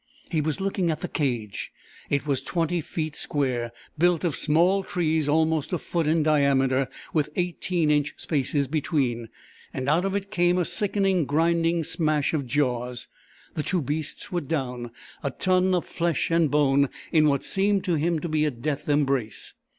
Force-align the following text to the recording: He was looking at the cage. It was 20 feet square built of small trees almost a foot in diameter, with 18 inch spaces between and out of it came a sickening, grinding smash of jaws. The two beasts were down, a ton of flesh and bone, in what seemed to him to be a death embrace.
He 0.31 0.41
was 0.41 0.59
looking 0.59 0.89
at 0.89 1.01
the 1.01 1.07
cage. 1.07 1.71
It 2.09 2.25
was 2.25 2.41
20 2.41 2.81
feet 2.81 3.15
square 3.15 3.71
built 3.99 4.23
of 4.23 4.35
small 4.35 4.83
trees 4.83 5.29
almost 5.29 5.71
a 5.73 5.77
foot 5.77 6.07
in 6.07 6.23
diameter, 6.23 6.87
with 7.13 7.29
18 7.35 7.91
inch 7.91 8.15
spaces 8.17 8.67
between 8.67 9.29
and 9.71 9.87
out 9.87 10.03
of 10.03 10.15
it 10.15 10.31
came 10.31 10.57
a 10.57 10.65
sickening, 10.65 11.25
grinding 11.25 11.83
smash 11.83 12.33
of 12.33 12.47
jaws. 12.47 13.09
The 13.53 13.61
two 13.61 13.83
beasts 13.83 14.31
were 14.31 14.41
down, 14.41 14.89
a 15.21 15.29
ton 15.29 15.75
of 15.75 15.85
flesh 15.85 16.31
and 16.31 16.49
bone, 16.49 16.89
in 17.11 17.27
what 17.27 17.43
seemed 17.43 17.83
to 17.83 17.93
him 17.93 18.17
to 18.21 18.27
be 18.27 18.43
a 18.45 18.49
death 18.49 18.89
embrace. 18.89 19.53